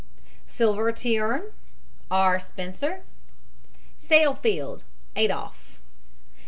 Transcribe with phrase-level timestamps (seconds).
[0.47, 1.51] SILVERTHORN,
[2.09, 2.39] R.
[2.39, 3.03] SPENCER.
[3.99, 4.83] SAALFELD,
[5.15, 5.79] ADOLF.